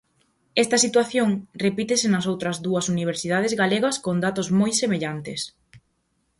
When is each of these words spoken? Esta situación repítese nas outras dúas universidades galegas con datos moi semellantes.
Esta 0.63 0.77
situación 0.85 1.29
repítese 1.65 2.07
nas 2.09 2.25
outras 2.31 2.57
dúas 2.65 2.85
universidades 2.95 3.53
galegas 3.61 3.95
con 4.05 4.15
datos 4.25 4.47
moi 4.59 4.71
semellantes. 4.81 5.41